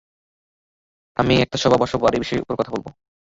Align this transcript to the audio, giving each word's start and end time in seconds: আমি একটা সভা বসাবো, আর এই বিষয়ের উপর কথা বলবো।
আমি 1.17 1.33
একটা 1.35 1.57
সভা 1.57 1.77
বসাবো, 1.77 2.03
আর 2.05 2.13
এই 2.13 2.19
বিষয়ের 2.19 2.43
উপর 2.43 2.55
কথা 2.55 2.71
বলবো। 2.71 2.89